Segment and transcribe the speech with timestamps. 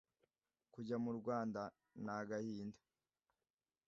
[0.73, 1.61] Kujya mu Rwanda
[2.03, 2.79] ni agahinda